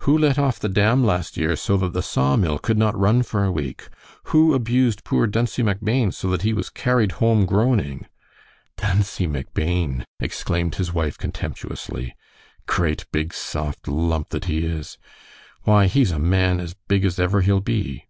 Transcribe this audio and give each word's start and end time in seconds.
Who 0.00 0.18
let 0.18 0.38
off 0.38 0.58
the 0.60 0.68
dam 0.68 1.02
last 1.02 1.38
year 1.38 1.56
so 1.56 1.78
that 1.78 1.94
the 1.94 2.02
saw 2.02 2.36
mill 2.36 2.58
could 2.58 2.76
not 2.76 2.94
run 2.94 3.22
for 3.22 3.42
a 3.42 3.50
week? 3.50 3.88
Who 4.24 4.52
abused 4.52 5.02
poor 5.02 5.26
Duncie 5.26 5.62
MacBain 5.62 6.12
so 6.12 6.28
that 6.28 6.42
he 6.42 6.52
was 6.52 6.68
carried 6.68 7.12
home 7.12 7.46
groaning?" 7.46 8.04
"Duncie 8.76 9.26
MacBain!" 9.26 10.04
exclaimed 10.20 10.74
his 10.74 10.92
wife, 10.92 11.16
contemptuously; 11.16 12.14
"great, 12.66 13.06
big, 13.12 13.32
soft 13.32 13.88
lump, 13.88 14.28
that 14.28 14.44
he 14.44 14.58
is. 14.58 14.98
Why, 15.62 15.86
he's 15.86 16.10
a 16.10 16.18
man, 16.18 16.60
as 16.60 16.74
big 16.86 17.02
as 17.06 17.18
ever 17.18 17.40
he'll 17.40 17.62
be." 17.62 18.08